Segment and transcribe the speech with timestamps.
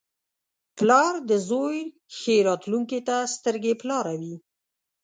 [0.77, 1.77] •پلار د زوی
[2.17, 4.35] ښې راتلونکې ته سترګې په لاره وي.